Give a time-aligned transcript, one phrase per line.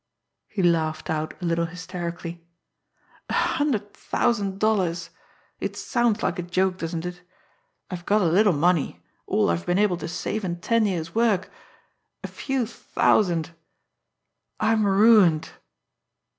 [0.47, 2.43] He laughed out a little hysterically.
[3.29, 5.11] "A hundred thousand dollars!
[5.59, 7.21] It sounds like a joke, doesn't it?
[7.91, 11.51] I've got a little money, all I've been able to save in ten years' work,
[12.23, 13.51] a few thousand.
[14.59, 15.51] I'm ruined."